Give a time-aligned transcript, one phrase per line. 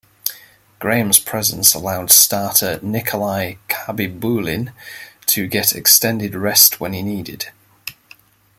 [0.79, 4.73] Grahame's presence allowed starter Nikolai Khabibulin
[5.27, 7.51] to get extended rest when he needed.